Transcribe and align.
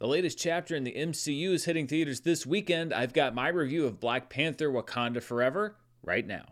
The 0.00 0.08
latest 0.08 0.38
chapter 0.38 0.74
in 0.74 0.84
the 0.84 0.94
MCU 0.94 1.50
is 1.50 1.66
hitting 1.66 1.86
theaters 1.86 2.20
this 2.20 2.46
weekend. 2.46 2.94
I've 2.94 3.12
got 3.12 3.34
my 3.34 3.48
review 3.48 3.84
of 3.84 4.00
Black 4.00 4.30
Panther 4.30 4.70
Wakanda 4.70 5.22
Forever 5.22 5.76
right 6.02 6.26
now. 6.26 6.46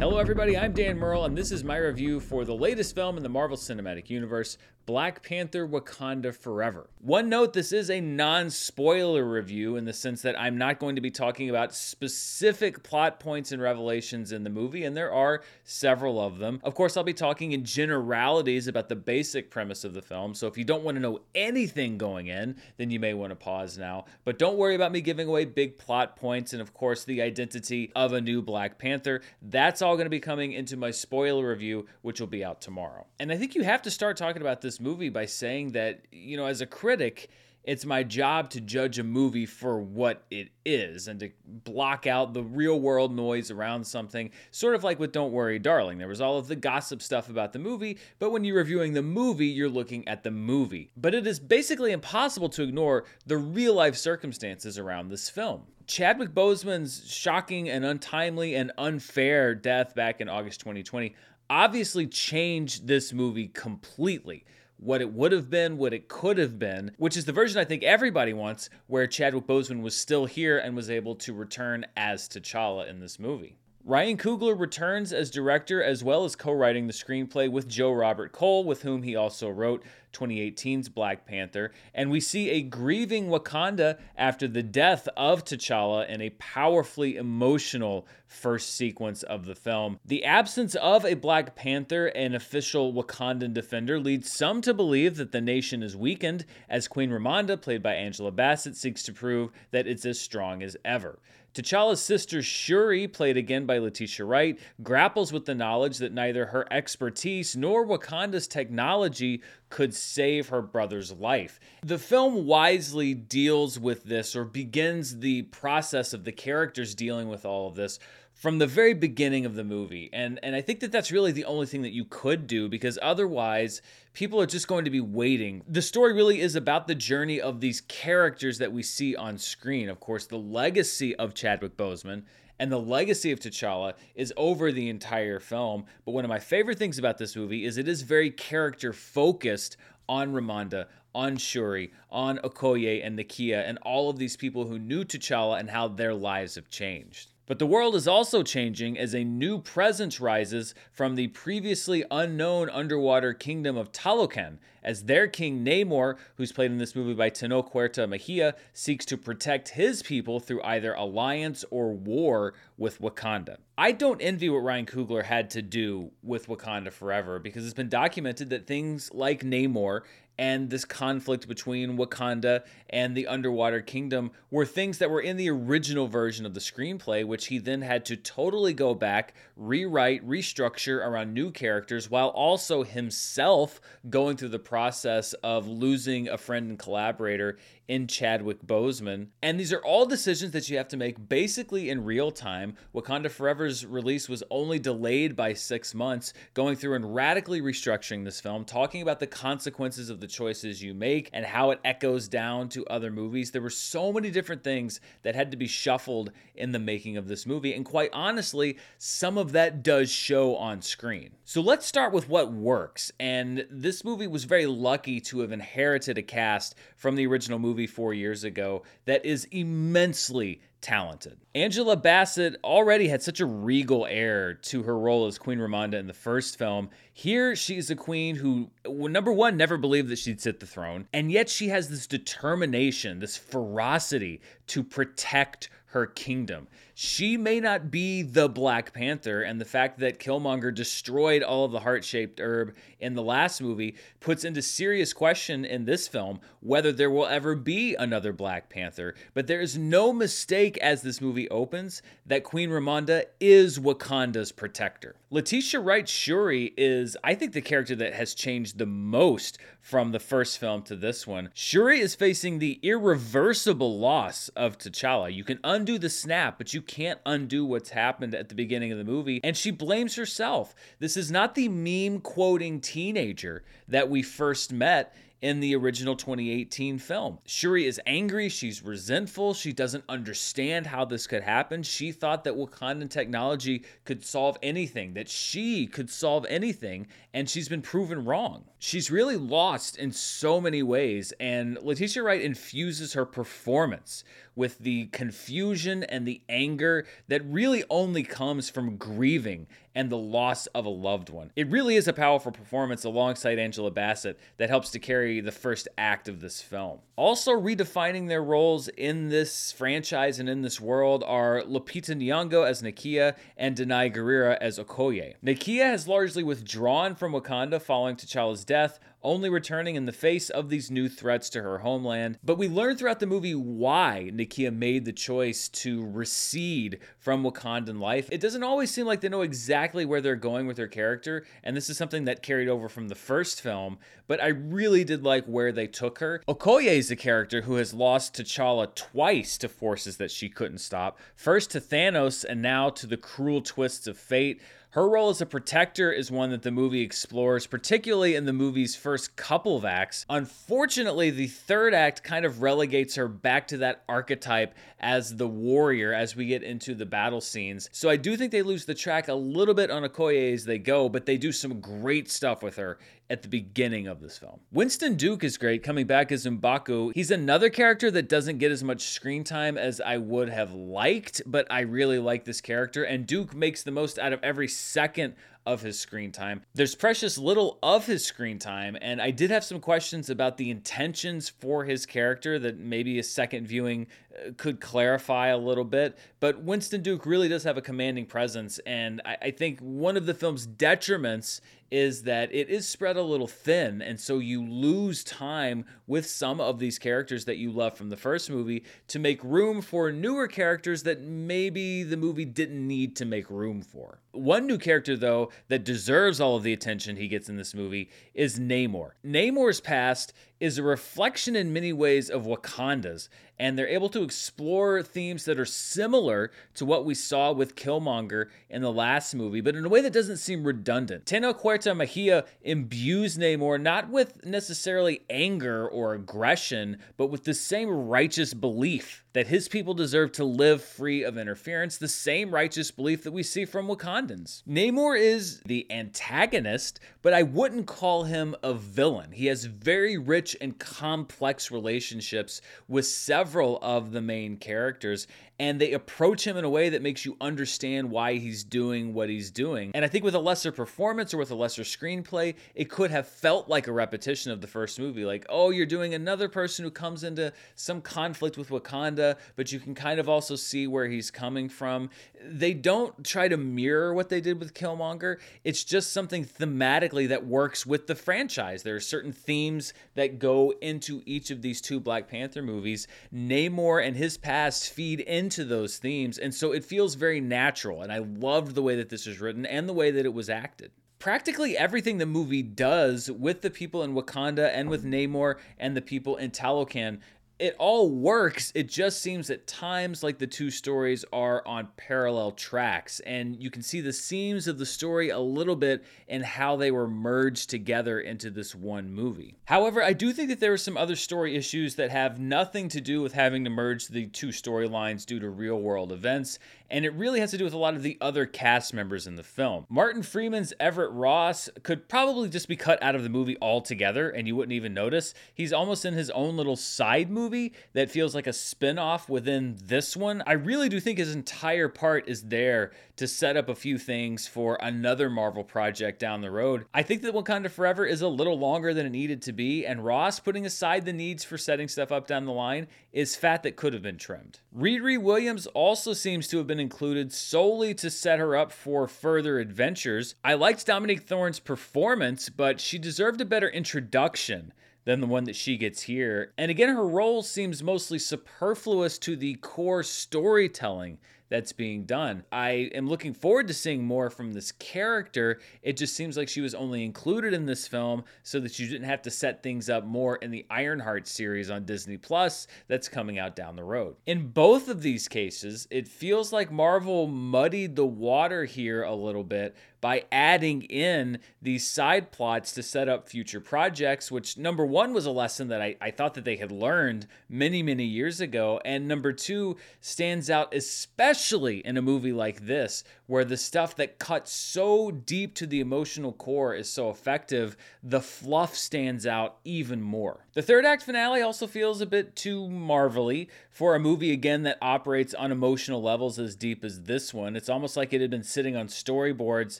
Hello, 0.00 0.16
everybody. 0.16 0.56
I'm 0.56 0.72
Dan 0.72 0.98
Murrell, 0.98 1.26
and 1.26 1.36
this 1.36 1.52
is 1.52 1.62
my 1.62 1.76
review 1.76 2.20
for 2.20 2.46
the 2.46 2.54
latest 2.54 2.94
film 2.94 3.18
in 3.18 3.22
the 3.22 3.28
Marvel 3.28 3.58
Cinematic 3.58 4.08
Universe, 4.08 4.56
Black 4.86 5.22
Panther 5.22 5.68
Wakanda 5.68 6.34
Forever. 6.34 6.90
One 7.00 7.28
note 7.28 7.52
this 7.52 7.70
is 7.72 7.90
a 7.90 8.00
non 8.00 8.50
spoiler 8.50 9.24
review 9.24 9.76
in 9.76 9.84
the 9.84 9.92
sense 9.92 10.22
that 10.22 10.40
I'm 10.40 10.58
not 10.58 10.78
going 10.78 10.96
to 10.96 11.00
be 11.00 11.10
talking 11.10 11.48
about 11.48 11.74
specific 11.74 12.82
plot 12.82 13.20
points 13.20 13.52
and 13.52 13.62
revelations 13.62 14.32
in 14.32 14.42
the 14.42 14.50
movie, 14.50 14.84
and 14.84 14.96
there 14.96 15.12
are 15.12 15.42
several 15.64 16.18
of 16.20 16.38
them. 16.38 16.60
Of 16.64 16.74
course, 16.74 16.96
I'll 16.96 17.04
be 17.04 17.14
talking 17.14 17.52
in 17.52 17.64
generalities 17.64 18.66
about 18.66 18.88
the 18.88 18.96
basic 18.96 19.50
premise 19.50 19.84
of 19.84 19.94
the 19.94 20.02
film, 20.02 20.34
so 20.34 20.46
if 20.46 20.58
you 20.58 20.64
don't 20.64 20.82
want 20.82 20.96
to 20.96 21.00
know 21.00 21.20
anything 21.34 21.98
going 21.98 22.26
in, 22.26 22.56
then 22.76 22.90
you 22.90 22.98
may 22.98 23.14
want 23.14 23.30
to 23.30 23.36
pause 23.36 23.78
now. 23.78 24.06
But 24.24 24.38
don't 24.38 24.56
worry 24.56 24.74
about 24.74 24.92
me 24.92 25.02
giving 25.02 25.28
away 25.28 25.44
big 25.44 25.78
plot 25.78 26.16
points 26.16 26.52
and, 26.52 26.62
of 26.62 26.74
course, 26.74 27.04
the 27.04 27.22
identity 27.22 27.92
of 27.94 28.12
a 28.12 28.20
new 28.20 28.42
Black 28.42 28.78
Panther. 28.78 29.20
That's 29.42 29.82
all 29.82 29.89
going 29.94 30.06
to 30.06 30.10
be 30.10 30.20
coming 30.20 30.52
into 30.52 30.76
my 30.76 30.90
spoiler 30.90 31.48
review, 31.48 31.86
which 32.02 32.20
will 32.20 32.26
be 32.26 32.44
out 32.44 32.60
tomorrow. 32.60 33.06
And 33.18 33.30
I 33.32 33.36
think 33.36 33.54
you 33.54 33.62
have 33.62 33.82
to 33.82 33.90
start 33.90 34.16
talking 34.16 34.42
about 34.42 34.60
this 34.60 34.80
movie 34.80 35.08
by 35.08 35.26
saying 35.26 35.72
that, 35.72 36.02
you 36.10 36.36
know, 36.36 36.46
as 36.46 36.60
a 36.60 36.66
critic, 36.66 37.30
it's 37.70 37.86
my 37.86 38.02
job 38.02 38.50
to 38.50 38.60
judge 38.60 38.98
a 38.98 39.04
movie 39.04 39.46
for 39.46 39.78
what 39.78 40.24
it 40.28 40.48
is 40.66 41.06
and 41.06 41.20
to 41.20 41.30
block 41.46 42.04
out 42.04 42.34
the 42.34 42.42
real 42.42 42.80
world 42.80 43.14
noise 43.14 43.48
around 43.48 43.86
something. 43.86 44.28
Sort 44.50 44.74
of 44.74 44.82
like 44.82 44.98
with 44.98 45.12
Don't 45.12 45.30
Worry, 45.30 45.60
Darling. 45.60 45.98
There 45.98 46.08
was 46.08 46.20
all 46.20 46.36
of 46.36 46.48
the 46.48 46.56
gossip 46.56 47.00
stuff 47.00 47.28
about 47.28 47.52
the 47.52 47.60
movie, 47.60 47.98
but 48.18 48.32
when 48.32 48.42
you're 48.42 48.56
reviewing 48.56 48.92
the 48.92 49.02
movie, 49.02 49.46
you're 49.46 49.68
looking 49.68 50.08
at 50.08 50.24
the 50.24 50.32
movie. 50.32 50.90
But 50.96 51.14
it 51.14 51.28
is 51.28 51.38
basically 51.38 51.92
impossible 51.92 52.48
to 52.48 52.64
ignore 52.64 53.04
the 53.24 53.38
real 53.38 53.74
life 53.74 53.94
circumstances 53.94 54.76
around 54.76 55.08
this 55.08 55.30
film. 55.30 55.62
Chadwick 55.86 56.34
Boseman's 56.34 57.08
shocking 57.08 57.68
and 57.68 57.84
untimely 57.84 58.56
and 58.56 58.72
unfair 58.78 59.54
death 59.54 59.94
back 59.94 60.20
in 60.20 60.28
August 60.28 60.58
2020 60.58 61.14
obviously 61.48 62.08
changed 62.08 62.88
this 62.88 63.12
movie 63.12 63.46
completely 63.46 64.44
what 64.80 65.00
it 65.00 65.12
would 65.12 65.32
have 65.32 65.50
been, 65.50 65.76
what 65.76 65.92
it 65.92 66.08
could 66.08 66.38
have 66.38 66.58
been, 66.58 66.92
which 66.96 67.16
is 67.16 67.26
the 67.26 67.32
version 67.32 67.60
I 67.60 67.64
think 67.64 67.82
everybody 67.82 68.32
wants, 68.32 68.70
where 68.86 69.06
Chadwick 69.06 69.46
Boseman 69.46 69.82
was 69.82 69.94
still 69.94 70.24
here 70.24 70.58
and 70.58 70.74
was 70.74 70.90
able 70.90 71.14
to 71.16 71.34
return 71.34 71.86
as 71.96 72.28
T'Challa 72.28 72.88
in 72.88 73.00
this 73.00 73.18
movie. 73.18 73.56
Ryan 73.82 74.18
Coogler 74.18 74.58
returns 74.58 75.10
as 75.10 75.30
director 75.30 75.82
as 75.82 76.04
well 76.04 76.24
as 76.24 76.36
co 76.36 76.52
writing 76.52 76.86
the 76.86 76.92
screenplay 76.92 77.50
with 77.50 77.66
Joe 77.66 77.92
Robert 77.92 78.30
Cole, 78.30 78.62
with 78.62 78.82
whom 78.82 79.02
he 79.02 79.16
also 79.16 79.48
wrote 79.48 79.82
2018's 80.12 80.90
Black 80.90 81.24
Panther. 81.24 81.72
And 81.94 82.10
we 82.10 82.20
see 82.20 82.50
a 82.50 82.62
grieving 82.62 83.28
Wakanda 83.28 83.98
after 84.18 84.46
the 84.46 84.62
death 84.62 85.08
of 85.16 85.44
T'Challa 85.44 86.06
in 86.08 86.20
a 86.20 86.30
powerfully 86.30 87.16
emotional 87.16 88.06
first 88.26 88.76
sequence 88.76 89.22
of 89.22 89.46
the 89.46 89.54
film. 89.54 89.98
The 90.04 90.24
absence 90.24 90.74
of 90.74 91.06
a 91.06 91.14
Black 91.14 91.56
Panther, 91.56 92.08
an 92.08 92.34
official 92.34 92.92
Wakandan 92.92 93.54
defender, 93.54 93.98
leads 93.98 94.30
some 94.30 94.60
to 94.62 94.74
believe 94.74 95.16
that 95.16 95.32
the 95.32 95.40
nation 95.40 95.82
is 95.82 95.96
weakened 95.96 96.44
as 96.68 96.86
Queen 96.86 97.10
Ramonda, 97.10 97.60
played 97.60 97.82
by 97.82 97.94
Angela 97.94 98.30
Bassett, 98.30 98.76
seeks 98.76 99.02
to 99.04 99.12
prove 99.12 99.50
that 99.70 99.86
it's 99.86 100.04
as 100.04 100.20
strong 100.20 100.62
as 100.62 100.76
ever. 100.84 101.18
T'Challa's 101.52 102.00
sister 102.00 102.42
Shuri, 102.42 103.08
played 103.08 103.36
again 103.36 103.66
by 103.66 103.78
Letitia 103.78 104.24
Wright, 104.24 104.58
grapples 104.82 105.32
with 105.32 105.46
the 105.46 105.54
knowledge 105.54 105.98
that 105.98 106.12
neither 106.12 106.46
her 106.46 106.66
expertise 106.72 107.56
nor 107.56 107.84
Wakanda's 107.84 108.46
technology 108.46 109.42
could 109.68 109.92
save 109.92 110.48
her 110.48 110.62
brother's 110.62 111.12
life. 111.12 111.58
The 111.82 111.98
film 111.98 112.46
wisely 112.46 113.14
deals 113.14 113.80
with 113.80 114.04
this 114.04 114.36
or 114.36 114.44
begins 114.44 115.18
the 115.18 115.42
process 115.42 116.12
of 116.12 116.24
the 116.24 116.32
characters 116.32 116.94
dealing 116.94 117.28
with 117.28 117.44
all 117.44 117.66
of 117.66 117.74
this 117.74 117.98
from 118.34 118.58
the 118.58 118.66
very 118.66 118.94
beginning 118.94 119.44
of 119.44 119.54
the 119.54 119.64
movie. 119.64 120.08
And 120.12 120.40
and 120.42 120.56
I 120.56 120.62
think 120.62 120.80
that 120.80 120.92
that's 120.92 121.12
really 121.12 121.32
the 121.32 121.44
only 121.44 121.66
thing 121.66 121.82
that 121.82 121.92
you 121.92 122.04
could 122.04 122.46
do 122.46 122.68
because 122.68 122.98
otherwise 123.02 123.82
people 124.14 124.40
are 124.40 124.46
just 124.46 124.68
going 124.68 124.84
to 124.84 124.90
be 124.90 125.00
waiting. 125.00 125.62
The 125.68 125.82
story 125.82 126.12
really 126.12 126.40
is 126.40 126.56
about 126.56 126.86
the 126.86 126.94
journey 126.94 127.40
of 127.40 127.60
these 127.60 127.80
characters 127.82 128.58
that 128.58 128.72
we 128.72 128.82
see 128.82 129.14
on 129.14 129.38
screen. 129.38 129.88
Of 129.88 130.00
course, 130.00 130.26
the 130.26 130.38
legacy 130.38 131.14
of 131.16 131.34
Chadwick 131.34 131.76
Boseman 131.76 132.22
and 132.58 132.70
the 132.70 132.78
legacy 132.78 133.32
of 133.32 133.40
T'Challa 133.40 133.94
is 134.14 134.34
over 134.36 134.70
the 134.70 134.90
entire 134.90 135.40
film. 135.40 135.86
But 136.04 136.12
one 136.12 136.24
of 136.24 136.28
my 136.28 136.38
favorite 136.38 136.78
things 136.78 136.98
about 136.98 137.16
this 137.16 137.34
movie 137.34 137.64
is 137.64 137.78
it 137.78 137.88
is 137.88 138.02
very 138.02 138.30
character 138.30 138.92
focused 138.92 139.78
on 140.08 140.32
Ramonda, 140.32 140.86
on 141.14 141.38
Shuri, 141.38 141.92
on 142.10 142.38
Okoye 142.38 143.04
and 143.04 143.18
Nakia, 143.18 143.66
and 143.66 143.78
all 143.82 144.10
of 144.10 144.18
these 144.18 144.36
people 144.36 144.66
who 144.66 144.78
knew 144.78 145.04
T'Challa 145.04 145.58
and 145.58 145.70
how 145.70 145.88
their 145.88 146.12
lives 146.12 146.56
have 146.56 146.68
changed. 146.68 147.32
But 147.50 147.58
the 147.58 147.66
world 147.66 147.96
is 147.96 148.06
also 148.06 148.44
changing 148.44 148.96
as 148.96 149.12
a 149.12 149.24
new 149.24 149.58
presence 149.58 150.20
rises 150.20 150.72
from 150.92 151.16
the 151.16 151.26
previously 151.26 152.04
unknown 152.08 152.70
underwater 152.70 153.34
kingdom 153.34 153.76
of 153.76 153.90
Talokan, 153.90 154.58
as 154.84 155.02
their 155.02 155.26
king 155.26 155.64
Namor, 155.64 156.16
who's 156.36 156.52
played 156.52 156.70
in 156.70 156.78
this 156.78 156.94
movie 156.94 157.12
by 157.12 157.28
Tenoch 157.28 157.72
Huerta 157.72 158.06
Mejia, 158.06 158.54
seeks 158.72 159.04
to 159.06 159.18
protect 159.18 159.70
his 159.70 160.00
people 160.00 160.38
through 160.38 160.62
either 160.62 160.94
alliance 160.94 161.64
or 161.72 161.92
war 161.92 162.54
with 162.78 163.00
Wakanda. 163.00 163.56
I 163.76 163.90
don't 163.90 164.22
envy 164.22 164.48
what 164.48 164.58
Ryan 164.58 164.86
Coogler 164.86 165.24
had 165.24 165.50
to 165.50 165.60
do 165.60 166.12
with 166.22 166.46
Wakanda 166.46 166.92
Forever 166.92 167.40
because 167.40 167.64
it's 167.64 167.74
been 167.74 167.88
documented 167.88 168.50
that 168.50 168.68
things 168.68 169.10
like 169.12 169.42
Namor 169.42 170.02
and 170.40 170.70
this 170.70 170.86
conflict 170.86 171.46
between 171.46 171.98
Wakanda 171.98 172.62
and 172.88 173.14
the 173.14 173.26
underwater 173.26 173.82
kingdom 173.82 174.30
were 174.50 174.64
things 174.64 174.96
that 174.96 175.10
were 175.10 175.20
in 175.20 175.36
the 175.36 175.50
original 175.50 176.08
version 176.08 176.46
of 176.46 176.54
the 176.54 176.60
screenplay, 176.60 177.26
which 177.26 177.48
he 177.48 177.58
then 177.58 177.82
had 177.82 178.06
to 178.06 178.16
totally 178.16 178.72
go 178.72 178.94
back, 178.94 179.34
rewrite, 179.54 180.26
restructure 180.26 181.06
around 181.06 181.34
new 181.34 181.50
characters, 181.50 182.10
while 182.10 182.28
also 182.28 182.84
himself 182.84 183.82
going 184.08 184.38
through 184.38 184.48
the 184.48 184.58
process 184.58 185.34
of 185.42 185.68
losing 185.68 186.26
a 186.26 186.38
friend 186.38 186.70
and 186.70 186.78
collaborator 186.78 187.58
in 187.86 188.06
Chadwick 188.06 188.64
Boseman. 188.64 189.26
And 189.42 189.58
these 189.58 189.72
are 189.72 189.84
all 189.84 190.06
decisions 190.06 190.52
that 190.52 190.70
you 190.70 190.76
have 190.78 190.86
to 190.88 190.96
make 190.96 191.28
basically 191.28 191.90
in 191.90 192.04
real 192.04 192.30
time. 192.30 192.76
Wakanda 192.94 193.28
Forever's 193.28 193.84
release 193.84 194.28
was 194.28 194.44
only 194.48 194.78
delayed 194.78 195.34
by 195.34 195.52
six 195.52 195.92
months, 195.92 196.32
going 196.54 196.76
through 196.76 196.94
and 196.94 197.14
radically 197.14 197.60
restructuring 197.60 198.24
this 198.24 198.40
film, 198.40 198.64
talking 198.64 199.02
about 199.02 199.18
the 199.18 199.26
consequences 199.26 200.08
of 200.08 200.20
the 200.20 200.29
choices 200.30 200.82
you 200.82 200.94
make 200.94 201.28
and 201.32 201.44
how 201.44 201.70
it 201.70 201.80
echoes 201.84 202.28
down 202.28 202.68
to 202.70 202.86
other 202.86 203.10
movies. 203.10 203.50
There 203.50 203.62
were 203.62 203.70
so 203.70 204.12
many 204.12 204.30
different 204.30 204.64
things 204.64 205.00
that 205.22 205.34
had 205.34 205.50
to 205.50 205.56
be 205.56 205.66
shuffled 205.66 206.32
in 206.54 206.72
the 206.72 206.78
making 206.78 207.16
of 207.16 207.28
this 207.28 207.46
movie. 207.46 207.74
And 207.74 207.84
quite 207.84 208.10
honestly, 208.12 208.78
some 208.98 209.36
of 209.36 209.52
that 209.52 209.82
does 209.82 210.10
show 210.10 210.56
on 210.56 210.82
screen. 210.82 211.30
So 211.44 211.60
let's 211.60 211.86
start 211.86 212.12
with 212.12 212.28
what 212.28 212.52
works. 212.52 213.12
And 213.18 213.66
this 213.70 214.04
movie 214.04 214.26
was 214.26 214.44
very 214.44 214.66
lucky 214.66 215.20
to 215.22 215.40
have 215.40 215.52
inherited 215.52 216.18
a 216.18 216.22
cast 216.22 216.74
from 216.96 217.16
the 217.16 217.26
original 217.26 217.58
movie 217.58 217.86
four 217.86 218.14
years 218.14 218.44
ago 218.44 218.82
that 219.04 219.24
is 219.24 219.46
immensely 219.50 220.60
talented. 220.80 221.38
Angela 221.54 221.96
Bassett 221.96 222.56
already 222.64 223.08
had 223.08 223.22
such 223.22 223.40
a 223.40 223.46
regal 223.46 224.06
air 224.06 224.54
to 224.54 224.82
her 224.82 224.98
role 224.98 225.26
as 225.26 225.38
Queen 225.38 225.58
Ramonda 225.58 225.94
in 225.94 226.06
the 226.06 226.12
first 226.12 226.58
film. 226.58 226.90
Here, 227.12 227.54
she's 227.54 227.90
a 227.90 227.96
queen 227.96 228.36
who, 228.36 228.70
number 228.86 229.32
one, 229.32 229.56
never 229.56 229.76
believed 229.76 230.08
that 230.08 230.18
she'd 230.18 230.40
sit 230.40 230.60
the 230.60 230.66
throne, 230.66 231.06
and 231.12 231.30
yet 231.30 231.48
she 231.48 231.68
has 231.68 231.88
this 231.88 232.06
determination, 232.06 233.18
this 233.18 233.36
ferocity 233.36 234.40
to 234.68 234.82
protect 234.82 235.68
her 235.90 236.06
kingdom. 236.06 236.68
She 236.94 237.36
may 237.36 237.60
not 237.60 237.90
be 237.90 238.22
the 238.22 238.48
Black 238.48 238.92
Panther, 238.92 239.42
and 239.42 239.60
the 239.60 239.64
fact 239.64 239.98
that 240.00 240.20
Killmonger 240.20 240.72
destroyed 240.72 241.42
all 241.42 241.64
of 241.64 241.72
the 241.72 241.80
heart 241.80 242.04
shaped 242.04 242.40
herb 242.40 242.74
in 243.00 243.14
the 243.14 243.22
last 243.22 243.60
movie 243.60 243.96
puts 244.20 244.44
into 244.44 244.62
serious 244.62 245.12
question 245.12 245.64
in 245.64 245.84
this 245.84 246.06
film 246.06 246.40
whether 246.60 246.92
there 246.92 247.10
will 247.10 247.26
ever 247.26 247.54
be 247.54 247.94
another 247.94 248.32
Black 248.32 248.68
Panther. 248.68 249.14
But 249.34 249.46
there 249.46 249.60
is 249.60 249.78
no 249.78 250.12
mistake 250.12 250.76
as 250.78 251.02
this 251.02 251.20
movie 251.20 251.48
opens 251.48 252.02
that 252.26 252.44
Queen 252.44 252.70
Ramonda 252.70 253.24
is 253.40 253.78
Wakanda's 253.78 254.52
protector. 254.52 255.16
Letitia 255.30 255.80
Wright 255.80 256.08
Shuri 256.08 256.74
is, 256.76 257.16
I 257.24 257.34
think, 257.34 257.52
the 257.52 257.60
character 257.62 257.96
that 257.96 258.14
has 258.14 258.34
changed 258.34 258.78
the 258.78 258.86
most 258.86 259.58
from 259.80 260.12
the 260.12 260.20
first 260.20 260.58
film 260.58 260.82
to 260.82 260.96
this 260.96 261.26
one. 261.26 261.50
Shuri 261.54 262.00
is 262.00 262.14
facing 262.14 262.58
the 262.58 262.78
irreversible 262.82 263.98
loss 263.98 264.50
of 264.50 264.76
T'Challa. 264.76 265.32
You 265.32 265.44
can 265.44 265.58
undo 265.80 265.98
the 265.98 266.10
snap, 266.10 266.58
but 266.58 266.74
you 266.74 266.82
can't 266.82 267.18
undo 267.24 267.64
what's 267.64 267.88
happened 267.88 268.34
at 268.34 268.50
the 268.50 268.54
beginning 268.54 268.92
of 268.92 268.98
the 268.98 269.04
movie, 269.04 269.40
and 269.42 269.56
she 269.56 269.70
blames 269.70 270.14
herself. 270.16 270.74
This 270.98 271.16
is 271.16 271.30
not 271.30 271.54
the 271.54 271.68
meme 271.68 272.20
quoting 272.20 272.82
teenager 272.82 273.64
that 273.88 274.10
we 274.10 274.22
first 274.22 274.74
met 274.74 275.14
in 275.42 275.60
the 275.60 275.74
original 275.74 276.16
2018 276.16 276.98
film. 276.98 277.38
Shuri 277.46 277.86
is 277.86 278.00
angry, 278.06 278.48
she's 278.48 278.82
resentful, 278.82 279.54
she 279.54 279.72
doesn't 279.72 280.04
understand 280.08 280.86
how 280.86 281.04
this 281.04 281.26
could 281.26 281.42
happen. 281.42 281.82
She 281.82 282.12
thought 282.12 282.44
that 282.44 282.54
Wakandan 282.54 283.08
technology 283.08 283.84
could 284.04 284.24
solve 284.24 284.58
anything, 284.62 285.14
that 285.14 285.28
she 285.28 285.86
could 285.86 286.10
solve 286.10 286.44
anything, 286.48 287.06
and 287.32 287.48
she's 287.48 287.68
been 287.68 287.82
proven 287.82 288.24
wrong. 288.24 288.64
She's 288.78 289.10
really 289.10 289.36
lost 289.36 289.96
in 289.96 290.12
so 290.12 290.60
many 290.60 290.82
ways, 290.82 291.32
and 291.40 291.78
Letitia 291.82 292.22
Wright 292.22 292.42
infuses 292.42 293.14
her 293.14 293.24
performance 293.24 294.24
with 294.54 294.78
the 294.78 295.06
confusion 295.06 296.04
and 296.04 296.26
the 296.26 296.42
anger 296.48 297.06
that 297.28 297.44
really 297.44 297.84
only 297.88 298.22
comes 298.22 298.68
from 298.68 298.96
grieving 298.96 299.66
and 299.94 300.10
the 300.10 300.16
loss 300.16 300.66
of 300.68 300.84
a 300.84 300.90
loved 300.90 301.30
one. 301.30 301.50
It 301.56 301.68
really 301.68 301.96
is 301.96 302.08
a 302.08 302.12
powerful 302.12 302.52
performance 302.52 303.04
alongside 303.04 303.58
Angela 303.58 303.90
Bassett 303.90 304.38
that 304.56 304.70
helps 304.70 304.90
to 304.90 304.98
carry 304.98 305.40
the 305.40 305.52
first 305.52 305.88
act 305.98 306.28
of 306.28 306.40
this 306.40 306.62
film. 306.62 307.00
Also 307.16 307.52
redefining 307.52 308.28
their 308.28 308.42
roles 308.42 308.88
in 308.88 309.28
this 309.28 309.72
franchise 309.72 310.38
and 310.38 310.48
in 310.48 310.62
this 310.62 310.80
world 310.80 311.22
are 311.26 311.62
Lupita 311.62 312.14
Nyong'o 312.14 312.66
as 312.66 312.82
Nakia 312.82 313.36
and 313.56 313.76
Danai 313.76 314.14
Gurira 314.14 314.56
as 314.60 314.78
Okoye. 314.78 315.34
Nakia 315.44 315.84
has 315.84 316.08
largely 316.08 316.42
withdrawn 316.42 317.14
from 317.14 317.32
Wakanda 317.32 317.80
following 317.80 318.16
T'Challa's 318.16 318.64
death, 318.64 319.00
only 319.22 319.48
returning 319.48 319.96
in 319.96 320.06
the 320.06 320.12
face 320.12 320.50
of 320.50 320.68
these 320.68 320.90
new 320.90 321.08
threats 321.08 321.50
to 321.50 321.62
her 321.62 321.78
homeland. 321.78 322.38
But 322.44 322.58
we 322.58 322.68
learn 322.68 322.96
throughout 322.96 323.20
the 323.20 323.26
movie 323.26 323.54
why 323.54 324.30
Nakia 324.32 324.74
made 324.74 325.04
the 325.04 325.12
choice 325.12 325.68
to 325.68 326.06
recede 326.06 326.98
from 327.18 327.42
Wakandan 327.42 328.00
life. 328.00 328.28
It 328.32 328.40
doesn't 328.40 328.62
always 328.62 328.90
seem 328.90 329.06
like 329.06 329.20
they 329.20 329.28
know 329.28 329.42
exactly 329.42 330.04
where 330.04 330.20
they're 330.20 330.36
going 330.36 330.66
with 330.66 330.78
her 330.78 330.88
character, 330.88 331.44
and 331.62 331.76
this 331.76 331.90
is 331.90 331.96
something 331.96 332.24
that 332.24 332.42
carried 332.42 332.68
over 332.68 332.88
from 332.88 333.08
the 333.08 333.14
first 333.14 333.60
film, 333.60 333.98
but 334.26 334.42
I 334.42 334.48
really 334.48 335.04
did 335.04 335.22
like 335.22 335.44
where 335.46 335.72
they 335.72 335.86
took 335.86 336.18
her. 336.20 336.42
Okoye 336.48 336.86
is 336.86 337.10
a 337.10 337.16
character 337.16 337.62
who 337.62 337.74
has 337.76 337.92
lost 337.94 338.34
T'Challa 338.34 338.94
twice 338.94 339.58
to 339.58 339.68
forces 339.68 340.16
that 340.16 340.30
she 340.30 340.48
couldn't 340.48 340.78
stop, 340.78 341.18
first 341.34 341.70
to 341.72 341.80
Thanos 341.80 342.44
and 342.44 342.62
now 342.62 342.90
to 342.90 343.06
the 343.06 343.16
cruel 343.16 343.60
twists 343.60 344.06
of 344.06 344.18
fate. 344.18 344.60
Her 344.92 345.08
role 345.08 345.30
as 345.30 345.40
a 345.40 345.46
protector 345.46 346.10
is 346.10 346.32
one 346.32 346.50
that 346.50 346.62
the 346.62 346.72
movie 346.72 347.02
explores, 347.02 347.64
particularly 347.64 348.34
in 348.34 348.44
the 348.44 348.52
movie's 348.52 348.96
first 348.96 349.36
couple 349.36 349.76
of 349.76 349.84
acts. 349.84 350.26
Unfortunately, 350.28 351.30
the 351.30 351.46
third 351.46 351.94
act 351.94 352.24
kind 352.24 352.44
of 352.44 352.60
relegates 352.60 353.14
her 353.14 353.28
back 353.28 353.68
to 353.68 353.76
that 353.76 354.02
archetype 354.08 354.74
as 354.98 355.36
the 355.36 355.46
warrior 355.46 356.12
as 356.12 356.34
we 356.34 356.46
get 356.46 356.64
into 356.64 356.96
the 356.96 357.06
battle 357.06 357.40
scenes. 357.40 357.88
So 357.92 358.10
I 358.10 358.16
do 358.16 358.36
think 358.36 358.50
they 358.50 358.62
lose 358.62 358.84
the 358.84 358.94
track 358.94 359.28
a 359.28 359.34
little 359.34 359.74
bit 359.74 359.92
on 359.92 360.02
Okoye 360.02 360.52
as 360.54 360.64
they 360.64 360.78
go, 360.78 361.08
but 361.08 361.24
they 361.24 361.36
do 361.36 361.52
some 361.52 361.80
great 361.80 362.28
stuff 362.28 362.60
with 362.60 362.74
her 362.74 362.98
at 363.30 363.42
the 363.42 363.48
beginning 363.48 364.08
of 364.08 364.20
this 364.20 364.36
film. 364.36 364.60
Winston 364.72 365.14
Duke 365.14 365.44
is 365.44 365.56
great 365.56 365.82
coming 365.82 366.06
back 366.06 366.32
as 366.32 366.44
Mbaku. 366.44 367.12
He's 367.14 367.30
another 367.30 367.70
character 367.70 368.10
that 368.10 368.28
doesn't 368.28 368.58
get 368.58 368.72
as 368.72 368.82
much 368.82 369.02
screen 369.02 369.44
time 369.44 369.78
as 369.78 370.00
I 370.00 370.18
would 370.18 370.50
have 370.50 370.74
liked, 370.74 371.40
but 371.46 371.66
I 371.70 371.80
really 371.80 372.18
like 372.18 372.44
this 372.44 372.60
character, 372.60 373.04
and 373.04 373.26
Duke 373.26 373.54
makes 373.54 373.84
the 373.84 373.92
most 373.92 374.18
out 374.18 374.32
of 374.32 374.42
every 374.42 374.68
second 374.68 375.34
of 375.66 375.82
his 375.82 375.98
screen 375.98 376.32
time. 376.32 376.62
There's 376.74 376.94
precious 376.94 377.38
little 377.38 377.78
of 377.82 378.06
his 378.06 378.24
screen 378.24 378.58
time, 378.58 378.96
and 379.00 379.20
I 379.20 379.30
did 379.30 379.50
have 379.50 379.64
some 379.64 379.80
questions 379.80 380.30
about 380.30 380.56
the 380.56 380.70
intentions 380.70 381.48
for 381.48 381.84
his 381.84 382.06
character 382.06 382.58
that 382.58 382.78
maybe 382.78 383.18
a 383.18 383.22
second 383.22 383.66
viewing 383.66 384.06
uh, 384.34 384.50
could 384.56 384.80
clarify 384.80 385.48
a 385.48 385.58
little 385.58 385.84
bit. 385.84 386.18
But 386.40 386.62
Winston 386.62 387.02
Duke 387.02 387.26
really 387.26 387.48
does 387.48 387.64
have 387.64 387.76
a 387.76 387.82
commanding 387.82 388.26
presence, 388.26 388.78
and 388.80 389.20
I, 389.24 389.36
I 389.42 389.50
think 389.50 389.80
one 389.80 390.16
of 390.16 390.26
the 390.26 390.34
film's 390.34 390.66
detriments 390.66 391.60
is 391.90 392.22
that 392.22 392.54
it 392.54 392.68
is 392.68 392.88
spread 392.88 393.16
a 393.16 393.22
little 393.22 393.48
thin, 393.48 394.00
and 394.00 394.18
so 394.20 394.38
you 394.38 394.64
lose 394.64 395.24
time 395.24 395.84
with 396.06 396.24
some 396.24 396.60
of 396.60 396.78
these 396.78 396.98
characters 396.98 397.44
that 397.46 397.56
you 397.56 397.72
love 397.72 397.96
from 397.96 398.10
the 398.10 398.16
first 398.16 398.48
movie 398.48 398.84
to 399.08 399.18
make 399.18 399.42
room 399.42 399.82
for 399.82 400.12
newer 400.12 400.46
characters 400.46 401.02
that 401.02 401.20
maybe 401.20 402.02
the 402.02 402.16
movie 402.16 402.44
didn't 402.44 402.86
need 402.86 403.16
to 403.16 403.24
make 403.24 403.50
room 403.50 403.82
for. 403.82 404.20
One 404.32 404.66
new 404.66 404.78
character, 404.78 405.16
though, 405.16 405.50
that 405.68 405.84
deserves 405.84 406.40
all 406.40 406.56
of 406.56 406.62
the 406.62 406.72
attention 406.72 407.16
he 407.16 407.28
gets 407.28 407.48
in 407.48 407.56
this 407.56 407.74
movie 407.74 408.10
is 408.32 408.58
Namor. 408.60 409.10
Namor's 409.24 409.80
past 409.80 410.32
is 410.60 410.78
a 410.78 410.82
reflection 410.82 411.56
in 411.56 411.72
many 411.72 411.92
ways 411.92 412.30
of 412.30 412.44
Wakanda's, 412.44 413.28
and 413.60 413.78
they're 413.78 413.86
able 413.86 414.08
to 414.08 414.22
explore 414.22 415.02
themes 415.02 415.44
that 415.44 415.60
are 415.60 415.66
similar 415.66 416.50
to 416.74 416.86
what 416.86 417.04
we 417.04 417.14
saw 417.14 417.52
with 417.52 417.76
Killmonger 417.76 418.46
in 418.70 418.80
the 418.80 418.90
last 418.90 419.34
movie, 419.34 419.60
but 419.60 419.76
in 419.76 419.84
a 419.84 419.88
way 419.88 420.00
that 420.00 420.14
doesn't 420.14 420.38
seem 420.38 420.64
redundant. 420.64 421.26
Tenoch 421.26 421.60
Huerta 421.60 421.94
Mejia 421.94 422.46
imbues 422.62 423.36
Namor 423.36 423.78
not 423.78 424.08
with 424.08 424.46
necessarily 424.46 425.20
anger 425.28 425.86
or 425.86 426.14
aggression, 426.14 427.00
but 427.18 427.26
with 427.26 427.44
the 427.44 427.52
same 427.52 427.90
righteous 427.90 428.54
belief 428.54 429.26
that 429.34 429.46
his 429.46 429.68
people 429.68 429.94
deserve 429.94 430.32
to 430.32 430.44
live 430.44 430.82
free 430.82 431.22
of 431.22 431.38
interference, 431.38 431.98
the 431.98 432.08
same 432.08 432.52
righteous 432.52 432.90
belief 432.90 433.22
that 433.22 433.30
we 433.30 433.42
see 433.42 433.64
from 433.64 433.86
Wakandans. 433.86 434.62
Namor 434.66 435.20
is 435.20 435.60
the 435.66 435.86
antagonist, 435.92 436.98
but 437.22 437.32
I 437.32 437.42
wouldn't 437.42 437.86
call 437.86 438.24
him 438.24 438.56
a 438.62 438.72
villain. 438.72 439.32
He 439.32 439.46
has 439.46 439.66
very 439.66 440.18
rich 440.18 440.56
and 440.60 440.78
complex 440.78 441.70
relationships 441.70 442.60
with 442.88 443.06
several 443.06 443.49
of 443.82 444.12
the 444.12 444.20
main 444.20 444.56
characters, 444.56 445.26
and 445.60 445.78
they 445.78 445.92
approach 445.92 446.46
him 446.46 446.56
in 446.56 446.64
a 446.64 446.70
way 446.70 446.88
that 446.88 447.02
makes 447.02 447.26
you 447.26 447.36
understand 447.38 448.10
why 448.10 448.36
he's 448.36 448.64
doing 448.64 449.12
what 449.12 449.28
he's 449.28 449.50
doing. 449.50 449.90
And 449.92 450.06
I 450.06 450.08
think 450.08 450.24
with 450.24 450.34
a 450.34 450.38
lesser 450.38 450.72
performance 450.72 451.34
or 451.34 451.36
with 451.36 451.50
a 451.50 451.54
lesser 451.54 451.82
screenplay, 451.82 452.54
it 452.74 452.88
could 452.88 453.10
have 453.10 453.28
felt 453.28 453.68
like 453.68 453.86
a 453.86 453.92
repetition 453.92 454.52
of 454.52 454.62
the 454.62 454.66
first 454.66 454.98
movie. 454.98 455.26
Like, 455.26 455.44
oh, 455.50 455.68
you're 455.68 455.84
doing 455.84 456.14
another 456.14 456.48
person 456.48 456.82
who 456.82 456.90
comes 456.90 457.24
into 457.24 457.52
some 457.74 458.00
conflict 458.00 458.56
with 458.56 458.70
Wakanda, 458.70 459.36
but 459.54 459.70
you 459.70 459.78
can 459.78 459.94
kind 459.94 460.18
of 460.18 460.30
also 460.30 460.56
see 460.56 460.86
where 460.86 461.08
he's 461.08 461.30
coming 461.30 461.68
from. 461.68 462.08
They 462.42 462.72
don't 462.72 463.22
try 463.22 463.46
to 463.46 463.58
mirror 463.58 464.14
what 464.14 464.30
they 464.30 464.40
did 464.40 464.60
with 464.60 464.72
Killmonger. 464.72 465.40
It's 465.62 465.84
just 465.84 466.14
something 466.14 466.46
thematically 466.46 467.28
that 467.28 467.44
works 467.44 467.84
with 467.84 468.06
the 468.06 468.14
franchise. 468.14 468.82
There 468.82 468.96
are 468.96 469.00
certain 469.00 469.34
themes 469.34 469.92
that 470.14 470.38
go 470.38 470.72
into 470.80 471.22
each 471.26 471.50
of 471.50 471.60
these 471.60 471.82
two 471.82 472.00
Black 472.00 472.28
Panther 472.28 472.62
movies. 472.62 473.06
Namor 473.30 474.02
and 474.02 474.16
his 474.16 474.38
past 474.38 474.90
feed 474.90 475.20
into 475.20 475.49
into 475.50 475.64
those 475.64 475.98
themes. 475.98 476.38
And 476.38 476.54
so 476.54 476.70
it 476.70 476.84
feels 476.84 477.16
very 477.16 477.40
natural. 477.40 478.02
And 478.02 478.12
I 478.12 478.18
loved 478.18 478.76
the 478.76 478.82
way 478.82 478.94
that 478.96 479.08
this 479.08 479.26
was 479.26 479.40
written 479.40 479.66
and 479.66 479.88
the 479.88 479.92
way 479.92 480.12
that 480.12 480.24
it 480.24 480.32
was 480.32 480.48
acted 480.48 480.92
practically 481.18 481.76
everything 481.76 482.16
the 482.16 482.24
movie 482.24 482.62
does 482.62 483.30
with 483.30 483.60
the 483.60 483.68
people 483.68 484.02
in 484.02 484.14
Wakanda 484.14 484.70
and 484.72 484.88
with 484.88 485.04
Namor 485.04 485.56
and 485.78 485.94
the 485.94 486.00
people 486.00 486.36
in 486.38 486.50
Talokan 486.50 487.18
it 487.60 487.76
all 487.78 488.10
works. 488.10 488.72
It 488.74 488.88
just 488.88 489.20
seems 489.20 489.50
at 489.50 489.66
times 489.66 490.22
like 490.22 490.38
the 490.38 490.46
two 490.46 490.70
stories 490.70 491.26
are 491.30 491.62
on 491.66 491.88
parallel 491.98 492.52
tracks, 492.52 493.20
and 493.20 493.62
you 493.62 493.70
can 493.70 493.82
see 493.82 494.00
the 494.00 494.14
seams 494.14 494.66
of 494.66 494.78
the 494.78 494.86
story 494.86 495.28
a 495.28 495.38
little 495.38 495.76
bit 495.76 496.02
in 496.26 496.42
how 496.42 496.76
they 496.76 496.90
were 496.90 497.06
merged 497.06 497.68
together 497.68 498.18
into 498.18 498.50
this 498.50 498.74
one 498.74 499.12
movie. 499.12 499.58
However, 499.66 500.02
I 500.02 500.14
do 500.14 500.32
think 500.32 500.48
that 500.48 500.58
there 500.58 500.72
are 500.72 500.78
some 500.78 500.96
other 500.96 501.16
story 501.16 501.54
issues 501.54 501.96
that 501.96 502.10
have 502.10 502.40
nothing 502.40 502.88
to 502.88 503.00
do 503.00 503.20
with 503.20 503.34
having 503.34 503.62
to 503.64 503.70
merge 503.70 504.08
the 504.08 504.26
two 504.28 504.48
storylines 504.48 505.26
due 505.26 505.38
to 505.38 505.50
real 505.50 505.78
world 505.78 506.12
events, 506.12 506.58
and 506.88 507.04
it 507.04 507.12
really 507.12 507.40
has 507.40 507.50
to 507.50 507.58
do 507.58 507.64
with 507.64 507.74
a 507.74 507.78
lot 507.78 507.94
of 507.94 508.02
the 508.02 508.16
other 508.22 508.46
cast 508.46 508.94
members 508.94 509.26
in 509.26 509.36
the 509.36 509.42
film. 509.42 509.84
Martin 509.90 510.22
Freeman's 510.22 510.72
Everett 510.80 511.12
Ross 511.12 511.68
could 511.82 512.08
probably 512.08 512.48
just 512.48 512.68
be 512.68 512.76
cut 512.76 513.02
out 513.02 513.14
of 513.14 513.22
the 513.22 513.28
movie 513.28 513.58
altogether, 513.60 514.30
and 514.30 514.48
you 514.48 514.56
wouldn't 514.56 514.72
even 514.72 514.94
notice. 514.94 515.34
He's 515.52 515.74
almost 515.74 516.06
in 516.06 516.14
his 516.14 516.30
own 516.30 516.56
little 516.56 516.76
side 516.76 517.30
movie 517.30 517.49
movie 517.50 517.72
that 517.94 518.10
feels 518.10 518.34
like 518.34 518.46
a 518.46 518.52
spin-off 518.52 519.28
within 519.28 519.76
this 519.84 520.16
one. 520.16 520.42
I 520.46 520.52
really 520.52 520.88
do 520.88 521.00
think 521.00 521.18
his 521.18 521.34
entire 521.34 521.88
part 521.88 522.28
is 522.28 522.44
there 522.44 522.92
to 523.16 523.26
set 523.26 523.56
up 523.56 523.68
a 523.68 523.74
few 523.74 523.98
things 523.98 524.46
for 524.46 524.78
another 524.80 525.28
Marvel 525.28 525.64
project 525.64 526.20
down 526.20 526.40
the 526.40 526.50
road. 526.50 526.86
I 526.94 527.02
think 527.02 527.22
that 527.22 527.34
Wakanda 527.34 527.70
Forever 527.70 528.06
is 528.06 528.22
a 528.22 528.28
little 528.28 528.58
longer 528.58 528.94
than 528.94 529.04
it 529.04 529.10
needed 529.10 529.42
to 529.42 529.52
be, 529.52 529.84
and 529.84 530.04
Ross 530.04 530.40
putting 530.40 530.64
aside 530.64 531.04
the 531.04 531.12
needs 531.12 531.44
for 531.44 531.58
setting 531.58 531.88
stuff 531.88 532.12
up 532.12 532.26
down 532.26 532.44
the 532.44 532.52
line 532.52 532.86
is 533.12 533.36
fat 533.36 533.62
that 533.64 533.76
could 533.76 533.92
have 533.92 534.02
been 534.02 534.16
trimmed. 534.16 534.60
Riri 534.76 535.20
Williams 535.20 535.66
also 535.68 536.12
seems 536.12 536.46
to 536.48 536.58
have 536.58 536.66
been 536.66 536.80
included 536.80 537.32
solely 537.32 537.94
to 537.94 538.10
set 538.10 538.38
her 538.38 538.56
up 538.56 538.70
for 538.72 539.08
further 539.08 539.58
adventures. 539.58 540.36
I 540.44 540.54
liked 540.54 540.86
Dominique 540.86 541.26
Thorne's 541.26 541.60
performance, 541.60 542.48
but 542.48 542.80
she 542.80 542.98
deserved 542.98 543.40
a 543.40 543.44
better 543.44 543.68
introduction 543.68 544.72
than 545.04 545.20
the 545.20 545.26
one 545.26 545.44
that 545.44 545.56
she 545.56 545.76
gets 545.76 546.02
here. 546.02 546.52
And 546.58 546.70
again, 546.70 546.94
her 546.94 547.06
role 547.06 547.42
seems 547.42 547.82
mostly 547.82 548.18
superfluous 548.18 549.18
to 549.20 549.36
the 549.36 549.54
core 549.54 550.02
storytelling 550.02 551.18
that's 551.50 551.72
being 551.72 552.04
done. 552.04 552.44
I 552.50 552.90
am 552.94 553.08
looking 553.08 553.34
forward 553.34 553.68
to 553.68 553.74
seeing 553.74 554.04
more 554.04 554.30
from 554.30 554.52
this 554.52 554.72
character. 554.72 555.60
It 555.82 555.96
just 555.96 556.14
seems 556.14 556.36
like 556.36 556.48
she 556.48 556.60
was 556.60 556.74
only 556.74 557.04
included 557.04 557.52
in 557.52 557.66
this 557.66 557.86
film 557.86 558.24
so 558.44 558.60
that 558.60 558.78
you 558.78 558.88
didn't 558.88 559.08
have 559.08 559.22
to 559.22 559.30
set 559.30 559.62
things 559.62 559.90
up 559.90 560.04
more 560.04 560.36
in 560.36 560.52
the 560.52 560.64
Ironheart 560.70 561.26
series 561.26 561.68
on 561.68 561.84
Disney 561.84 562.16
Plus 562.16 562.68
that's 562.86 563.08
coming 563.08 563.38
out 563.38 563.56
down 563.56 563.76
the 563.76 563.84
road. 563.84 564.16
In 564.26 564.48
both 564.48 564.88
of 564.88 565.02
these 565.02 565.26
cases, 565.28 565.88
it 565.90 566.06
feels 566.06 566.52
like 566.52 566.70
Marvel 566.70 567.26
muddied 567.26 567.96
the 567.96 568.06
water 568.06 568.64
here 568.64 569.02
a 569.02 569.14
little 569.14 569.44
bit 569.44 569.76
by 570.00 570.24
adding 570.32 570.82
in 570.84 571.38
these 571.60 571.86
side 571.86 572.32
plots 572.32 572.72
to 572.72 572.82
set 572.82 573.06
up 573.06 573.28
future 573.28 573.60
projects, 573.60 574.30
which 574.30 574.56
number 574.56 574.86
one 574.86 575.12
was 575.12 575.26
a 575.26 575.30
lesson 575.30 575.68
that 575.68 575.82
I, 575.82 575.96
I 576.00 576.10
thought 576.10 576.32
that 576.34 576.44
they 576.44 576.56
had 576.56 576.72
learned 576.72 577.26
many, 577.50 577.82
many 577.82 578.04
years 578.04 578.40
ago. 578.40 578.80
And 578.82 579.06
number 579.06 579.32
two 579.34 579.76
stands 580.00 580.48
out 580.48 580.72
especially 580.72 581.39
in 581.78 581.96
a 581.96 582.02
movie 582.02 582.32
like 582.32 582.66
this, 582.66 583.02
where 583.30 583.44
the 583.44 583.56
stuff 583.56 583.94
that 583.94 584.18
cuts 584.18 584.50
so 584.50 585.08
deep 585.12 585.54
to 585.54 585.64
the 585.64 585.78
emotional 585.78 586.32
core 586.32 586.74
is 586.74 586.90
so 586.90 587.10
effective, 587.10 587.76
the 588.02 588.20
fluff 588.20 588.74
stands 588.74 589.24
out 589.24 589.58
even 589.64 590.02
more. 590.02 590.48
The 590.54 590.62
third 590.62 590.84
act 590.84 591.04
finale 591.04 591.40
also 591.40 591.68
feels 591.68 592.00
a 592.00 592.06
bit 592.06 592.34
too 592.34 592.68
marvelly 592.68 593.48
for 593.70 593.94
a 593.94 594.00
movie 594.00 594.32
again 594.32 594.64
that 594.64 594.78
operates 594.82 595.32
on 595.32 595.52
emotional 595.52 596.02
levels 596.02 596.40
as 596.40 596.56
deep 596.56 596.82
as 596.82 597.04
this 597.04 597.32
one. 597.32 597.54
It's 597.54 597.68
almost 597.68 597.96
like 597.96 598.12
it 598.12 598.20
had 598.20 598.32
been 598.32 598.42
sitting 598.42 598.74
on 598.74 598.88
storyboards 598.88 599.78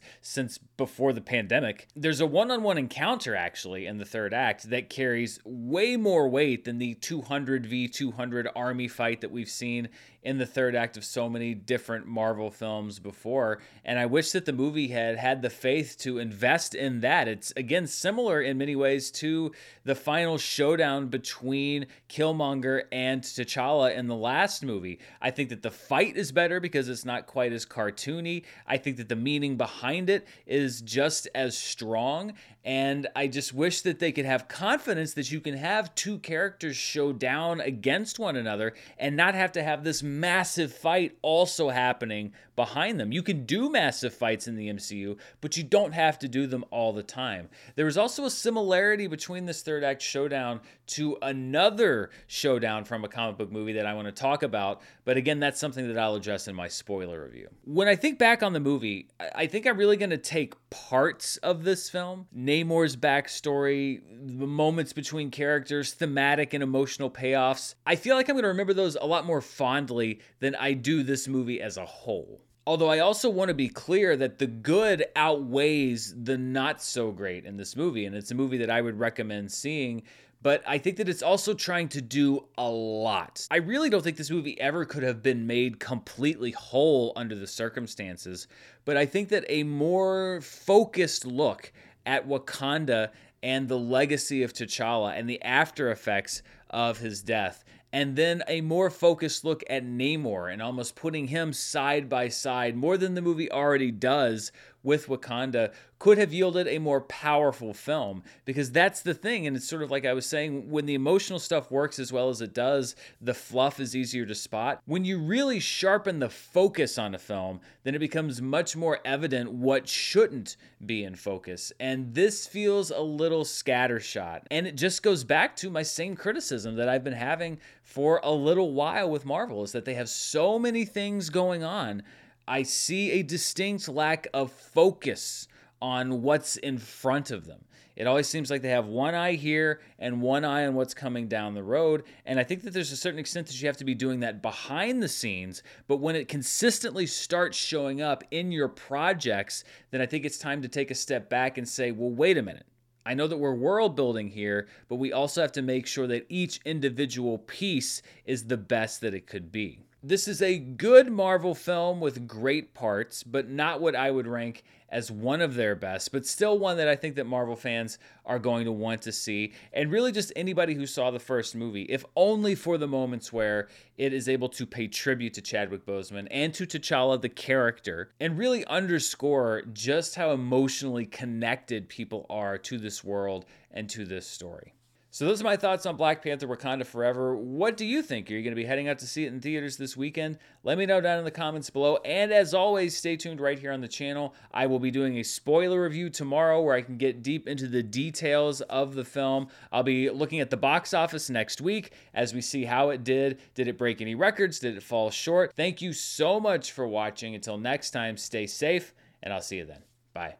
since 0.20 0.56
before 0.76 1.12
the 1.12 1.20
pandemic. 1.20 1.88
There's 1.96 2.20
a 2.20 2.26
one 2.26 2.52
on 2.52 2.62
one 2.62 2.78
encounter 2.78 3.34
actually 3.34 3.84
in 3.84 3.98
the 3.98 4.04
third 4.04 4.32
act 4.32 4.70
that 4.70 4.88
carries 4.88 5.40
way 5.44 5.96
more 5.96 6.28
weight 6.28 6.66
than 6.66 6.78
the 6.78 6.94
200 6.94 7.66
v 7.66 7.88
200 7.88 8.48
army 8.54 8.86
fight 8.86 9.22
that 9.22 9.32
we've 9.32 9.50
seen 9.50 9.88
in 10.22 10.38
the 10.38 10.46
third 10.46 10.74
act 10.74 10.96
of 10.96 11.04
so 11.04 11.28
many 11.28 11.54
different 11.54 12.06
Marvel 12.06 12.50
films 12.50 12.98
before. 12.98 13.39
And 13.84 13.98
I 13.98 14.06
wish 14.06 14.32
that 14.32 14.44
the 14.44 14.52
movie 14.52 14.88
had 14.88 15.16
had 15.16 15.42
the 15.42 15.50
faith 15.50 15.96
to 16.00 16.18
invest 16.18 16.74
in 16.74 17.00
that. 17.00 17.28
It's 17.28 17.52
again 17.56 17.86
similar 17.86 18.40
in 18.40 18.58
many 18.58 18.76
ways 18.76 19.10
to 19.12 19.52
the 19.84 19.94
final 19.94 20.38
showdown 20.38 21.08
between 21.08 21.86
Killmonger 22.08 22.82
and 22.92 23.22
T'Challa 23.22 23.96
in 23.96 24.06
the 24.06 24.14
last 24.14 24.62
movie. 24.64 24.98
I 25.20 25.30
think 25.30 25.48
that 25.48 25.62
the 25.62 25.70
fight 25.70 26.16
is 26.16 26.32
better 26.32 26.60
because 26.60 26.88
it's 26.88 27.04
not 27.04 27.26
quite 27.26 27.52
as 27.52 27.66
cartoony. 27.66 28.44
I 28.66 28.76
think 28.76 28.98
that 28.98 29.08
the 29.08 29.16
meaning 29.16 29.56
behind 29.56 30.10
it 30.10 30.26
is 30.46 30.80
just 30.82 31.28
as 31.34 31.56
strong. 31.56 32.34
And 32.62 33.06
I 33.16 33.26
just 33.26 33.54
wish 33.54 33.80
that 33.82 34.00
they 34.00 34.12
could 34.12 34.26
have 34.26 34.46
confidence 34.46 35.14
that 35.14 35.32
you 35.32 35.40
can 35.40 35.56
have 35.56 35.94
two 35.94 36.18
characters 36.18 36.76
show 36.76 37.12
down 37.12 37.60
against 37.60 38.18
one 38.18 38.36
another 38.36 38.74
and 38.98 39.16
not 39.16 39.34
have 39.34 39.52
to 39.52 39.62
have 39.62 39.82
this 39.82 40.02
massive 40.02 40.72
fight 40.72 41.16
also 41.22 41.70
happening 41.70 42.34
behind 42.56 43.00
them. 43.00 43.12
You 43.12 43.22
can 43.22 43.29
do 43.32 43.70
massive 43.70 44.14
fights 44.14 44.46
in 44.46 44.56
the 44.56 44.68
MCU, 44.68 45.18
but 45.40 45.56
you 45.56 45.62
don't 45.62 45.92
have 45.92 46.18
to 46.20 46.28
do 46.28 46.46
them 46.46 46.64
all 46.70 46.92
the 46.92 47.02
time. 47.02 47.48
There 47.76 47.84
was 47.84 47.98
also 47.98 48.24
a 48.24 48.30
similarity 48.30 49.06
between 49.06 49.46
this 49.46 49.62
third 49.62 49.84
act 49.84 50.02
showdown 50.02 50.60
to 50.88 51.16
another 51.22 52.10
showdown 52.26 52.84
from 52.84 53.04
a 53.04 53.08
comic 53.08 53.38
book 53.38 53.52
movie 53.52 53.72
that 53.74 53.86
I 53.86 53.94
want 53.94 54.06
to 54.06 54.12
talk 54.12 54.42
about, 54.42 54.82
but 55.04 55.16
again, 55.16 55.40
that's 55.40 55.60
something 55.60 55.86
that 55.88 55.98
I'll 55.98 56.14
address 56.14 56.48
in 56.48 56.54
my 56.54 56.68
spoiler 56.68 57.24
review. 57.24 57.48
When 57.64 57.88
I 57.88 57.96
think 57.96 58.18
back 58.18 58.42
on 58.42 58.52
the 58.52 58.60
movie, 58.60 59.08
I 59.34 59.46
think 59.46 59.66
I'm 59.66 59.76
really 59.76 59.96
going 59.96 60.10
to 60.10 60.18
take 60.18 60.54
parts 60.70 61.36
of 61.38 61.64
this 61.64 61.88
film, 61.88 62.26
Namor's 62.36 62.96
backstory, 62.96 64.00
the 64.22 64.46
moments 64.46 64.92
between 64.92 65.30
characters, 65.30 65.92
thematic 65.92 66.54
and 66.54 66.62
emotional 66.62 67.10
payoffs. 67.10 67.74
I 67.86 67.96
feel 67.96 68.16
like 68.16 68.28
I'm 68.28 68.34
going 68.34 68.42
to 68.42 68.48
remember 68.48 68.74
those 68.74 68.96
a 68.96 69.06
lot 69.06 69.26
more 69.26 69.40
fondly 69.40 70.20
than 70.40 70.54
I 70.54 70.72
do 70.72 71.02
this 71.02 71.28
movie 71.28 71.60
as 71.60 71.76
a 71.76 71.86
whole. 71.86 72.42
Although 72.66 72.90
I 72.90 72.98
also 72.98 73.30
want 73.30 73.48
to 73.48 73.54
be 73.54 73.68
clear 73.68 74.16
that 74.16 74.38
the 74.38 74.46
good 74.46 75.06
outweighs 75.16 76.14
the 76.22 76.38
not 76.38 76.82
so 76.82 77.10
great 77.10 77.44
in 77.44 77.56
this 77.56 77.74
movie, 77.74 78.06
and 78.06 78.14
it's 78.14 78.30
a 78.30 78.34
movie 78.34 78.58
that 78.58 78.70
I 78.70 78.80
would 78.80 78.98
recommend 78.98 79.50
seeing. 79.50 80.02
But 80.42 80.62
I 80.66 80.78
think 80.78 80.96
that 80.96 81.08
it's 81.08 81.22
also 81.22 81.52
trying 81.52 81.88
to 81.90 82.00
do 82.00 82.46
a 82.56 82.68
lot. 82.68 83.46
I 83.50 83.58
really 83.58 83.90
don't 83.90 84.02
think 84.02 84.16
this 84.16 84.30
movie 84.30 84.58
ever 84.58 84.86
could 84.86 85.02
have 85.02 85.22
been 85.22 85.46
made 85.46 85.80
completely 85.80 86.52
whole 86.52 87.12
under 87.14 87.34
the 87.34 87.46
circumstances, 87.46 88.48
but 88.86 88.96
I 88.96 89.04
think 89.04 89.28
that 89.30 89.44
a 89.48 89.64
more 89.64 90.40
focused 90.40 91.26
look 91.26 91.72
at 92.06 92.26
Wakanda 92.26 93.10
and 93.42 93.68
the 93.68 93.78
legacy 93.78 94.42
of 94.42 94.54
T'Challa 94.54 95.12
and 95.18 95.28
the 95.28 95.42
after 95.42 95.90
effects 95.90 96.42
of 96.70 96.98
his 96.98 97.22
death 97.22 97.64
and 97.92 98.16
then 98.16 98.42
a 98.46 98.60
more 98.60 98.90
focused 98.90 99.44
look 99.44 99.64
at 99.68 99.84
Namor 99.84 100.52
and 100.52 100.62
almost 100.62 100.94
putting 100.94 101.28
him 101.28 101.52
side 101.52 102.08
by 102.08 102.28
side 102.28 102.76
more 102.76 102.96
than 102.96 103.14
the 103.14 103.22
movie 103.22 103.50
already 103.50 103.90
does 103.90 104.52
with 104.82 105.06
Wakanda 105.08 105.72
could 105.98 106.16
have 106.16 106.32
yielded 106.32 106.66
a 106.66 106.78
more 106.78 107.02
powerful 107.02 107.74
film. 107.74 108.22
Because 108.44 108.72
that's 108.72 109.02
the 109.02 109.14
thing 109.14 109.46
and 109.46 109.56
it's 109.56 109.68
sort 109.68 109.82
of 109.82 109.90
like 109.90 110.06
I 110.06 110.14
was 110.14 110.26
saying 110.26 110.70
when 110.70 110.86
the 110.86 110.94
emotional 110.94 111.38
stuff 111.38 111.70
works 111.70 111.98
as 111.98 112.12
well 112.12 112.30
as 112.30 112.40
it 112.40 112.54
does 112.54 112.96
the 113.20 113.34
fluff 113.34 113.78
is 113.78 113.94
easier 113.94 114.24
to 114.26 114.34
spot. 114.34 114.80
When 114.86 115.04
you 115.04 115.18
really 115.18 115.60
sharpen 115.60 116.18
the 116.18 116.30
focus 116.30 116.98
on 116.98 117.14
a 117.14 117.18
film 117.18 117.60
then 117.84 117.94
it 117.94 117.98
becomes 117.98 118.40
much 118.40 118.76
more 118.76 119.00
evident 119.04 119.52
what 119.52 119.88
shouldn't 119.88 120.56
be 120.84 121.04
in 121.04 121.14
focus. 121.14 121.72
And 121.78 122.14
this 122.14 122.46
feels 122.46 122.90
a 122.90 123.00
little 123.00 123.44
scattershot. 123.44 124.42
And 124.50 124.66
it 124.66 124.76
just 124.76 125.02
goes 125.02 125.24
back 125.24 125.54
to 125.56 125.70
my 125.70 125.82
same 125.82 126.16
criticism 126.16 126.76
that 126.76 126.88
I've 126.88 127.04
been 127.04 127.12
having 127.12 127.58
for 127.82 128.20
a 128.22 128.32
little 128.32 128.72
while 128.72 129.10
with 129.10 129.24
Marvel 129.26 129.62
is 129.62 129.72
that 129.72 129.84
they 129.84 129.94
have 129.94 130.08
so 130.08 130.58
many 130.58 130.84
things 130.84 131.28
going 131.28 131.62
on 131.62 132.02
I 132.46 132.62
see 132.62 133.12
a 133.12 133.22
distinct 133.22 133.88
lack 133.88 134.26
of 134.34 134.52
focus 134.52 135.48
on 135.80 136.22
what's 136.22 136.56
in 136.56 136.78
front 136.78 137.30
of 137.30 137.46
them. 137.46 137.64
It 137.96 138.06
always 138.06 138.28
seems 138.28 138.50
like 138.50 138.62
they 138.62 138.70
have 138.70 138.86
one 138.86 139.14
eye 139.14 139.34
here 139.34 139.80
and 139.98 140.22
one 140.22 140.44
eye 140.44 140.66
on 140.66 140.74
what's 140.74 140.94
coming 140.94 141.28
down 141.28 141.52
the 141.52 141.62
road. 141.62 142.04
And 142.24 142.40
I 142.40 142.44
think 142.44 142.62
that 142.62 142.72
there's 142.72 142.92
a 142.92 142.96
certain 142.96 143.20
extent 143.20 143.46
that 143.46 143.60
you 143.60 143.66
have 143.66 143.76
to 143.76 143.84
be 143.84 143.94
doing 143.94 144.20
that 144.20 144.40
behind 144.40 145.02
the 145.02 145.08
scenes. 145.08 145.62
But 145.86 145.98
when 145.98 146.16
it 146.16 146.26
consistently 146.26 147.06
starts 147.06 147.58
showing 147.58 148.00
up 148.00 148.24
in 148.30 148.52
your 148.52 148.68
projects, 148.68 149.64
then 149.90 150.00
I 150.00 150.06
think 150.06 150.24
it's 150.24 150.38
time 150.38 150.62
to 150.62 150.68
take 150.68 150.90
a 150.90 150.94
step 150.94 151.28
back 151.28 151.58
and 151.58 151.68
say, 151.68 151.90
well, 151.90 152.10
wait 152.10 152.38
a 152.38 152.42
minute. 152.42 152.66
I 153.04 153.14
know 153.14 153.26
that 153.26 153.38
we're 153.38 153.54
world 153.54 153.96
building 153.96 154.28
here, 154.28 154.68
but 154.88 154.96
we 154.96 155.12
also 155.12 155.42
have 155.42 155.52
to 155.52 155.62
make 155.62 155.86
sure 155.86 156.06
that 156.06 156.26
each 156.28 156.60
individual 156.64 157.38
piece 157.38 158.02
is 158.24 158.44
the 158.44 158.56
best 158.56 159.00
that 159.02 159.14
it 159.14 159.26
could 159.26 159.50
be. 159.52 159.80
This 160.02 160.28
is 160.28 160.40
a 160.40 160.56
good 160.56 161.12
Marvel 161.12 161.54
film 161.54 162.00
with 162.00 162.26
great 162.26 162.72
parts, 162.72 163.22
but 163.22 163.50
not 163.50 163.82
what 163.82 163.94
I 163.94 164.10
would 164.10 164.26
rank 164.26 164.62
as 164.88 165.10
one 165.10 165.42
of 165.42 165.56
their 165.56 165.76
best, 165.76 166.10
but 166.10 166.24
still 166.24 166.58
one 166.58 166.78
that 166.78 166.88
I 166.88 166.96
think 166.96 167.16
that 167.16 167.26
Marvel 167.26 167.54
fans 167.54 167.98
are 168.24 168.38
going 168.38 168.64
to 168.64 168.72
want 168.72 169.02
to 169.02 169.12
see. 169.12 169.52
And 169.74 169.92
really 169.92 170.10
just 170.10 170.32
anybody 170.34 170.72
who 170.72 170.86
saw 170.86 171.10
the 171.10 171.18
first 171.18 171.54
movie, 171.54 171.82
if 171.82 172.02
only 172.16 172.54
for 172.54 172.78
the 172.78 172.88
moments 172.88 173.30
where 173.30 173.68
it 173.98 174.14
is 174.14 174.26
able 174.26 174.48
to 174.48 174.64
pay 174.64 174.88
tribute 174.88 175.34
to 175.34 175.42
Chadwick 175.42 175.84
Boseman 175.84 176.28
and 176.30 176.54
to 176.54 176.66
T'Challa 176.66 177.20
the 177.20 177.28
character 177.28 178.10
and 178.18 178.38
really 178.38 178.64
underscore 178.68 179.64
just 179.74 180.14
how 180.14 180.30
emotionally 180.30 181.04
connected 181.04 181.90
people 181.90 182.24
are 182.30 182.56
to 182.56 182.78
this 182.78 183.04
world 183.04 183.44
and 183.70 183.90
to 183.90 184.06
this 184.06 184.26
story. 184.26 184.72
So 185.12 185.26
those 185.26 185.40
are 185.40 185.44
my 185.44 185.56
thoughts 185.56 185.86
on 185.86 185.96
Black 185.96 186.22
Panther 186.22 186.46
Wakanda 186.46 186.86
Forever. 186.86 187.34
What 187.36 187.76
do 187.76 187.84
you 187.84 188.00
think? 188.00 188.30
Are 188.30 188.34
you 188.34 188.42
going 188.42 188.52
to 188.52 188.60
be 188.60 188.64
heading 188.64 188.88
out 188.88 189.00
to 189.00 189.08
see 189.08 189.24
it 189.24 189.32
in 189.32 189.40
theaters 189.40 189.76
this 189.76 189.96
weekend? 189.96 190.38
Let 190.62 190.78
me 190.78 190.86
know 190.86 191.00
down 191.00 191.18
in 191.18 191.24
the 191.24 191.32
comments 191.32 191.68
below. 191.68 191.96
And 192.04 192.32
as 192.32 192.54
always, 192.54 192.96
stay 192.96 193.16
tuned 193.16 193.40
right 193.40 193.58
here 193.58 193.72
on 193.72 193.80
the 193.80 193.88
channel. 193.88 194.34
I 194.52 194.66
will 194.66 194.78
be 194.78 194.92
doing 194.92 195.18
a 195.18 195.24
spoiler 195.24 195.82
review 195.82 196.10
tomorrow 196.10 196.62
where 196.62 196.76
I 196.76 196.82
can 196.82 196.96
get 196.96 197.24
deep 197.24 197.48
into 197.48 197.66
the 197.66 197.82
details 197.82 198.60
of 198.60 198.94
the 198.94 199.04
film. 199.04 199.48
I'll 199.72 199.82
be 199.82 200.10
looking 200.10 200.38
at 200.38 200.50
the 200.50 200.56
box 200.56 200.94
office 200.94 201.28
next 201.28 201.60
week 201.60 201.92
as 202.14 202.32
we 202.32 202.40
see 202.40 202.64
how 202.64 202.90
it 202.90 203.02
did. 203.02 203.40
Did 203.56 203.66
it 203.66 203.76
break 203.76 204.00
any 204.00 204.14
records? 204.14 204.60
Did 204.60 204.76
it 204.76 204.82
fall 204.82 205.10
short? 205.10 205.54
Thank 205.56 205.82
you 205.82 205.92
so 205.92 206.38
much 206.38 206.70
for 206.70 206.86
watching. 206.86 207.34
Until 207.34 207.58
next 207.58 207.90
time, 207.90 208.16
stay 208.16 208.46
safe, 208.46 208.94
and 209.24 209.34
I'll 209.34 209.42
see 209.42 209.56
you 209.56 209.64
then. 209.64 209.82
Bye. 210.14 210.36